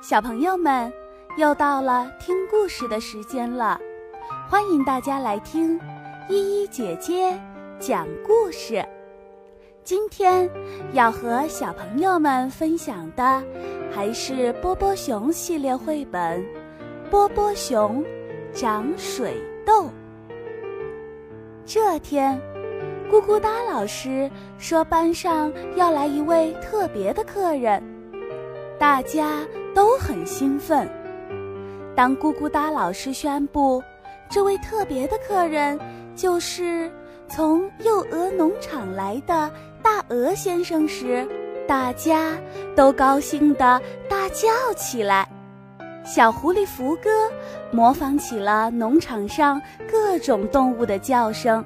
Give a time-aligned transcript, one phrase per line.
[0.00, 0.90] 小朋友们，
[1.36, 3.78] 又到了听故事的时间了，
[4.48, 5.78] 欢迎大家来听
[6.26, 7.38] 依依姐姐
[7.78, 8.82] 讲故事。
[9.84, 10.48] 今天
[10.94, 13.44] 要和小朋友们分享的
[13.94, 16.40] 还是波波熊系列绘本
[17.10, 18.02] 《波波熊
[18.54, 19.34] 长水
[19.66, 19.84] 痘》。
[21.66, 22.40] 这天，
[23.12, 27.82] 咕咕哒老师说班上要来一位特别的客人，
[28.78, 29.46] 大家。
[29.74, 30.88] 都很兴奋。
[31.94, 33.82] 当咕咕哒老师宣布
[34.30, 35.78] 这位特别的客人
[36.14, 36.90] 就是
[37.28, 39.50] 从幼鹅农场来的
[39.82, 41.26] 大鹅先生时，
[41.66, 42.36] 大家
[42.74, 45.28] 都高兴地大叫起来。
[46.04, 47.10] 小狐狸福哥
[47.70, 51.64] 模仿起了农场上各种动物的叫声，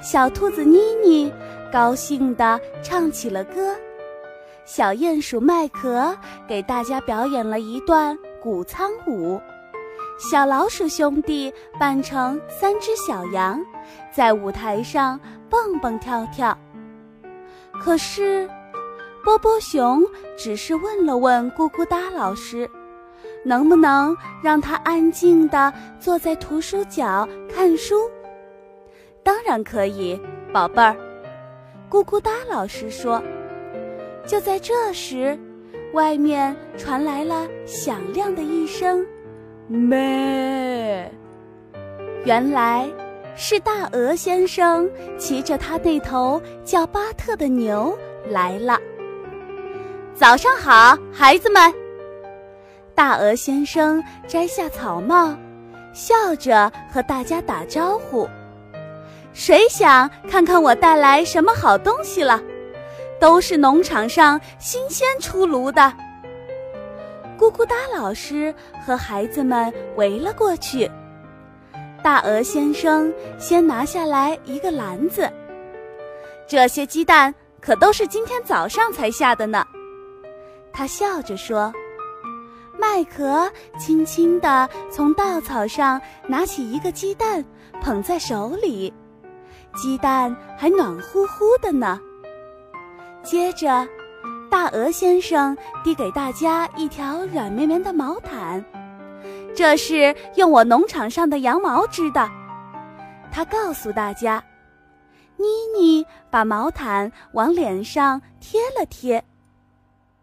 [0.00, 1.32] 小兔子妮妮
[1.70, 3.76] 高兴地唱起了歌。
[4.64, 6.16] 小鼹鼠麦壳
[6.48, 9.38] 给大家表演了一段谷仓舞，
[10.18, 13.62] 小老鼠兄弟扮成三只小羊，
[14.10, 16.56] 在舞台上蹦蹦跳跳。
[17.78, 18.48] 可是，
[19.22, 20.02] 波波熊
[20.34, 22.68] 只是问了问咕咕哒老师，
[23.44, 27.96] 能不能让他安静地坐在图书角看书？
[29.22, 30.18] 当然可以，
[30.54, 30.96] 宝贝儿。
[31.90, 33.22] 咕咕哒老师说。
[34.26, 35.38] 就在这时，
[35.92, 39.04] 外面传来了响亮的一声
[39.68, 41.12] “咩”，
[42.24, 42.88] 原来
[43.36, 47.96] 是大鹅先生骑着他那头叫巴特的牛
[48.28, 48.78] 来了。
[50.14, 51.72] 早上好，孩子们！
[52.94, 55.36] 大鹅先生摘下草帽，
[55.92, 58.26] 笑着和大家打招呼
[59.34, 62.40] ：“谁想看看我带来什么好东西了？”
[63.24, 65.80] 都是农场上新鲜出炉的。
[67.38, 68.54] 咕咕哒老师
[68.84, 70.90] 和孩子们围了过去。
[72.02, 75.26] 大鹅先生先拿下来一个篮子，
[76.46, 79.66] 这些鸡蛋可都是今天早上才下的呢。
[80.70, 81.72] 他笑着说
[82.78, 87.42] ：“麦壳轻轻地从稻草上拿起一个鸡蛋，
[87.80, 88.92] 捧在手里，
[89.74, 91.98] 鸡蛋还暖乎乎的呢。”
[93.24, 93.88] 接着，
[94.50, 98.62] 大鹅先生递给大家一条软绵绵的毛毯，
[99.56, 102.30] 这是用我农场上的羊毛织的。
[103.32, 104.44] 他告诉大家，
[105.38, 109.24] 妮妮把毛毯往脸上贴了贴。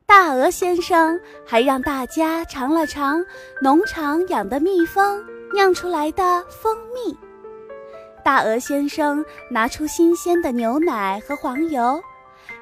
[0.05, 3.25] 大鹅先生还让大家尝了尝
[3.61, 5.23] 农场养的蜜蜂
[5.53, 7.17] 酿出来的蜂蜜。
[8.23, 11.99] 大鹅先生拿出新鲜的牛奶和黄油。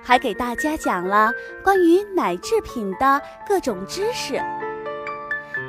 [0.02, 1.32] 还给大家讲了
[1.64, 4.42] 关于奶制品的各种知识。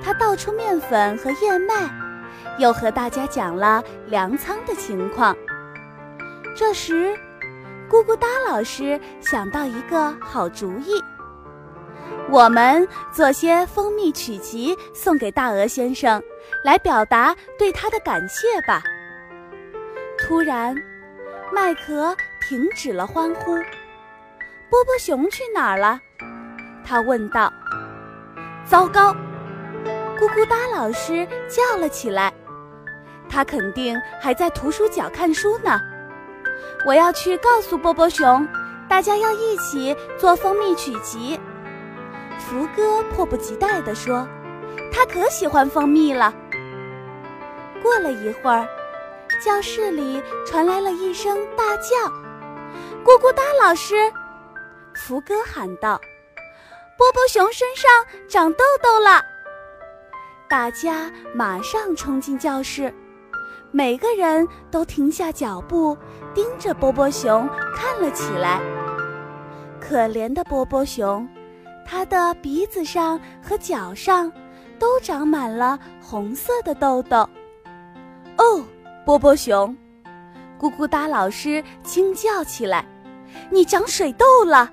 [0.03, 1.75] 他倒出面粉和燕麦，
[2.59, 5.37] 又和大家讲了粮仓的情况。
[6.57, 7.15] 这时，
[7.89, 11.03] 咕咕哒老师想到一个好主意：
[12.31, 16.23] 我们做些蜂蜜曲奇送给大鹅先生，
[16.65, 18.83] 来表达对他的感谢吧。
[20.19, 20.75] 突然，
[21.53, 23.57] 麦壳停止了欢呼。
[24.71, 26.01] 波波熊去哪儿了？
[26.87, 27.53] 他问道。
[28.65, 29.13] 糟糕！
[30.17, 32.33] 咕咕哒老师叫了起来。
[33.29, 35.81] 他肯定还在图书角看书呢。
[36.87, 38.47] 我要去告诉波波熊，
[38.89, 41.39] 大家要一起做蜂蜜曲奇。
[42.39, 44.27] 福哥迫不及待地说
[44.93, 46.33] ：“他可喜欢蜂蜜了。”
[47.83, 48.69] 过了一会儿，
[49.45, 52.09] 教室里传来了一声大叫
[53.05, 53.97] ：“咕咕哒老师！”
[55.01, 55.99] 福哥喊道
[56.99, 57.91] ：“波波熊身上
[58.29, 59.25] 长痘痘了！”
[60.47, 62.93] 大家马上冲进教室，
[63.73, 65.97] 每个人都停下脚步，
[66.35, 68.61] 盯着波波熊看了起来。
[69.81, 71.27] 可怜的波波熊，
[71.87, 74.31] 他的鼻子上和脚上
[74.79, 77.29] 都长满了红色的痘痘。
[78.37, 78.63] 哦，
[79.07, 79.75] 波波熊，
[80.61, 82.85] 咕咕哒老师惊叫起来
[83.51, 84.71] ：“你长水痘了！”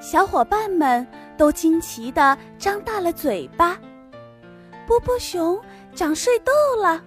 [0.00, 1.06] 小伙伴们
[1.36, 3.78] 都惊奇地张大了嘴巴。
[4.86, 5.60] 波波熊
[5.94, 7.02] 长睡痘了，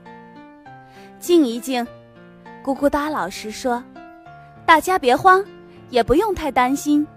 [1.19, 1.85] 静一静。
[2.63, 3.83] 咕咕哒老师说
[4.67, 5.43] ：“大家别慌，
[5.89, 7.07] 也不用太担心。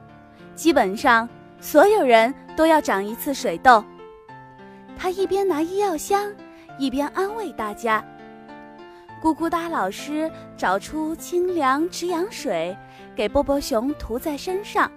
[0.55, 1.29] 基本上
[1.61, 3.85] 所有人都要长一次水痘。”
[4.97, 6.33] 他一边拿医药箱，
[6.79, 8.03] 一边安慰大家。
[9.21, 12.75] 咕咕哒老师找出清凉止痒水，
[13.15, 14.91] 给波波熊涂在身上。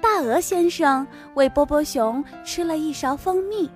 [0.00, 3.68] 大鹅先生喂波波熊吃了一勺蜂蜜，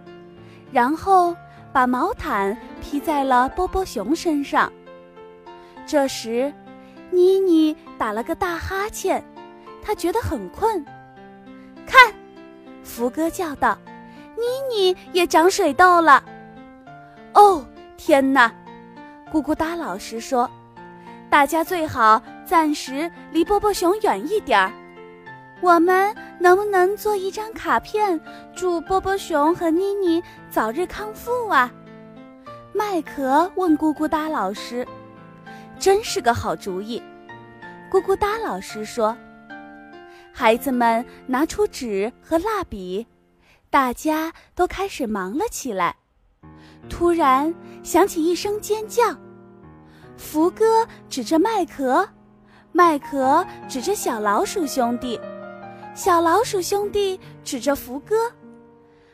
[0.70, 1.34] 然后
[1.72, 4.72] 把毛毯披在了波波熊身上。
[5.86, 6.52] 这时，
[7.10, 9.22] 妮妮打了个大哈欠，
[9.82, 10.84] 她觉得很困。
[11.86, 12.12] 看，
[12.82, 13.76] 福哥叫道
[14.36, 16.22] ：“妮妮也长水痘了。”
[17.34, 17.64] 哦，
[17.96, 18.52] 天哪！
[19.32, 20.48] 咕咕哒老师说
[21.28, 24.72] ：“大家最好暂时离波波熊远一点儿。”
[25.62, 28.20] 我们能不能做一张卡片，
[28.53, 30.20] 祝波波熊和妮妮
[30.50, 31.73] 早日康复啊？
[32.73, 34.85] 麦壳问咕咕哒老师
[35.79, 37.00] ：“真是个好主意。”
[37.93, 39.17] 咕咕哒老师说
[40.35, 43.06] ：“孩子们拿出纸和蜡笔，
[43.70, 45.94] 大家都开始忙了起来。
[46.91, 47.55] 突然
[47.85, 49.17] 响起一声尖叫，
[50.17, 52.08] 福哥指着麦壳，
[52.73, 55.20] 麦壳指着小老鼠兄弟。”
[55.94, 58.31] 小老鼠兄弟指着福哥，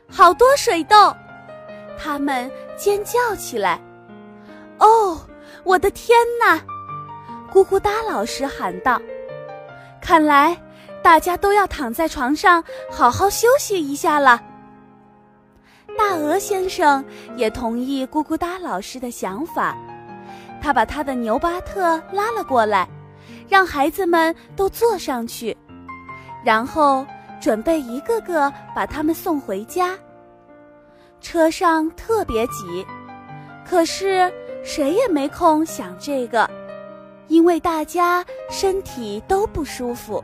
[0.09, 1.15] 好多水痘，
[1.99, 3.81] 他们尖叫起来。
[4.79, 5.21] 哦，
[5.65, 6.61] 我的天哪！
[7.53, 9.01] 咕咕哒老师喊道
[10.01, 10.57] ：“看来
[11.03, 14.41] 大家都要躺在床上好好休息一下了。”
[15.99, 17.05] 大鹅先生
[17.37, 19.77] 也同意咕咕哒老师的想法，
[20.63, 22.89] 他把他的牛巴特拉了过来，
[23.49, 25.57] 让孩子们都坐上去。
[26.44, 27.06] 然后
[27.40, 29.96] 准备一个个把他们送回家。
[31.20, 32.87] 车上特别挤，
[33.69, 34.32] 可是
[34.64, 36.49] 谁也没空想这个，
[37.26, 40.23] 因为大家身体都不舒服。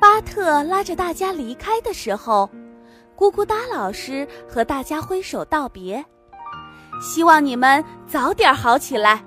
[0.00, 2.50] 巴特拉着大家离开的时候，
[3.16, 6.04] 咕咕哒老师和大家挥手道别，
[7.00, 9.22] 希望你们早点好起来，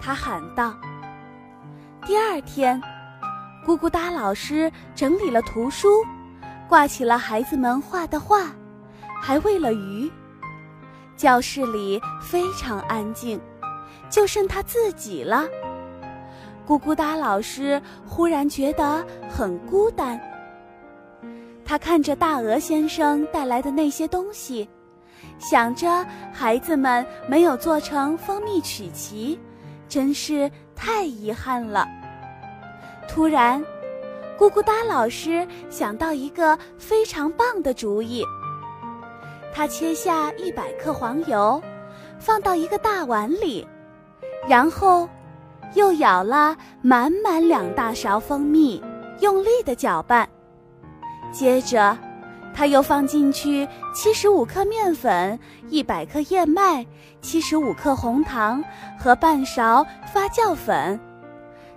[0.00, 0.74] 他喊道。
[2.06, 2.80] 第二天。
[3.64, 6.04] 咕咕哒老师整理了图书，
[6.68, 8.52] 挂起了孩子们画的画，
[9.20, 10.10] 还喂了鱼。
[11.16, 13.40] 教室里非常安静，
[14.10, 15.46] 就剩他自己了。
[16.66, 20.20] 咕咕哒老师忽然觉得很孤单。
[21.64, 24.68] 他看着大鹅先生带来的那些东西，
[25.38, 29.38] 想着孩子们没有做成蜂蜜曲奇，
[29.88, 31.86] 真是太遗憾了。
[33.12, 33.62] 突然，
[34.38, 38.24] 咕咕哒老师想到一个非常棒的主意。
[39.52, 41.62] 他切下一百克黄油，
[42.18, 43.68] 放到一个大碗里，
[44.48, 45.06] 然后
[45.74, 48.82] 又舀了满满两大勺蜂蜜，
[49.20, 50.26] 用力的搅拌。
[51.30, 51.94] 接着，
[52.54, 55.38] 他又放进去七十五克面粉、
[55.68, 56.86] 一百克燕麦、
[57.20, 58.64] 七十五克红糖
[58.98, 60.98] 和半勺发酵粉。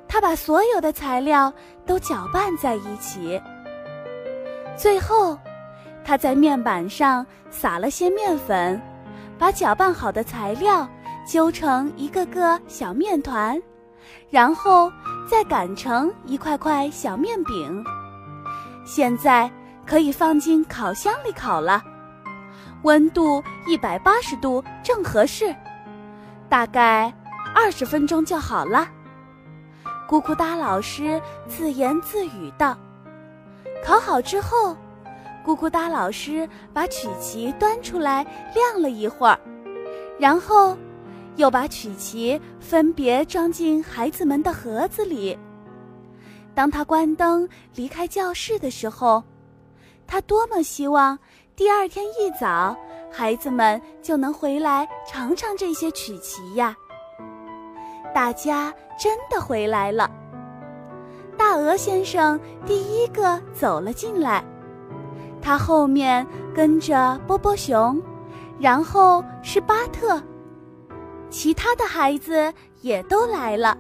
[0.08, 1.54] 他把所有的材料
[1.86, 3.42] 都搅拌在一起，
[4.78, 5.38] 最后，
[6.04, 8.82] 他在面板上撒了些面粉，
[9.38, 10.88] 把搅拌好的材料
[11.28, 13.62] 揪成一个个小面团，
[14.30, 14.92] 然后
[15.30, 17.84] 再擀成一块块小面饼。
[18.86, 19.52] 现在
[19.86, 21.84] 可以放进烤箱里烤了，
[22.84, 25.54] 温度一百八十度正合适，
[26.48, 27.12] 大概
[27.54, 28.88] 二十分钟就好了。
[30.08, 32.78] 咕咕哒老师自言自语道
[33.84, 34.78] ：“烤好之后，
[35.44, 39.40] 咕咕哒老师把曲奇端出来晾了一会儿，
[40.20, 40.78] 然后
[41.38, 45.36] 又把曲奇分别装进孩子们的盒子里。
[46.54, 49.24] 当他关灯离开教室的时候，
[50.06, 51.18] 他多么希望
[51.56, 52.78] 第二天一早
[53.12, 56.78] 孩子们就能回来尝尝这些曲奇呀！”
[58.16, 60.10] 大家真的回来了。
[61.38, 64.42] 大鹅先生第一个走了进来，
[65.42, 68.02] 他后面跟着波波熊，
[68.58, 70.24] 然后是巴特，
[71.30, 73.78] 其他的孩子也都来了。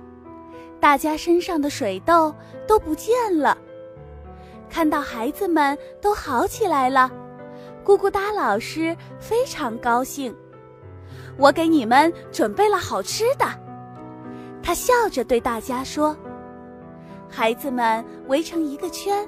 [0.82, 2.36] 大家身上的水痘
[2.68, 3.58] 都不见了。
[4.70, 7.10] 看到孩子们都好起来了，
[7.86, 10.36] 咕咕哒老师非常高兴。
[11.38, 13.46] 我给你们准备了好吃的。
[14.66, 16.18] 他笑着对大家说
[17.30, 19.24] ：“孩子们围成一个圈，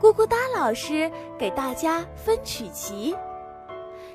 [0.00, 3.12] 咕咕哒老师给大家分曲奇。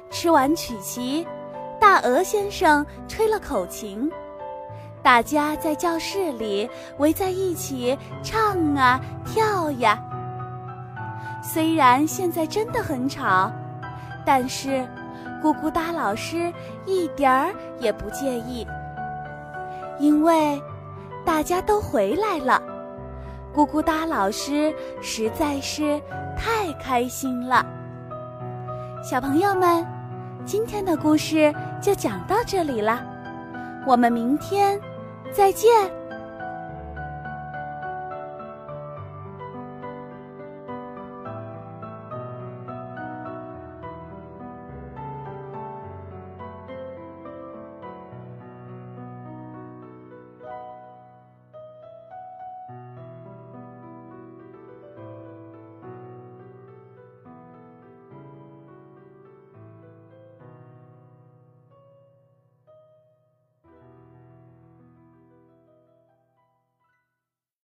[0.10, 1.28] 吃完曲奇，
[1.78, 4.10] 大鹅先生吹了口琴，
[5.02, 10.02] 大家在教室里围在一起唱啊跳呀。
[11.44, 13.52] 虽然现在真的很吵，
[14.26, 14.88] 但是
[15.44, 16.50] 咕咕哒老师
[16.86, 18.66] 一点儿也不介意。”
[20.00, 20.62] 因为
[21.26, 22.62] 大家都回来了，
[23.54, 26.02] 咕咕哒老师实在是
[26.38, 27.66] 太开心了。
[29.04, 29.86] 小朋友们，
[30.46, 33.02] 今天的故事就讲到这里了，
[33.86, 34.80] 我们明天
[35.32, 36.03] 再见。